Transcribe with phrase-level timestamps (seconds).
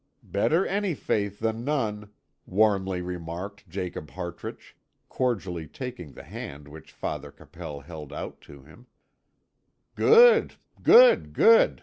[0.23, 2.09] "Better any faith than none,"
[2.47, 4.75] warmly remarked Jacob Hartrich,
[5.09, 8.87] cordially taking the hand which Father Capel held out to him.
[9.93, 10.55] "Good!
[10.81, 11.33] good!
[11.33, 11.79] good!"